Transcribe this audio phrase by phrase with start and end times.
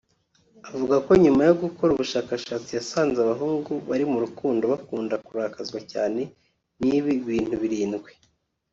[0.71, 6.21] avuga ko nyuma yo gukora ubushakashatsi yasanze abahungu bari mu rukundo bakunda kurakazwa cyane
[6.85, 8.11] n’ibi bintu birindwi